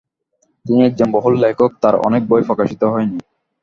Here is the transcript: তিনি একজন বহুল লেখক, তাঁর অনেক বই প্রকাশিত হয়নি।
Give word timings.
তিনি 0.65 0.79
একজন 0.83 1.07
বহুল 1.11 1.33
লেখক, 1.39 1.71
তাঁর 1.81 1.95
অনেক 2.07 2.21
বই 2.29 2.41
প্রকাশিত 2.47 2.81
হয়নি। 2.83 3.17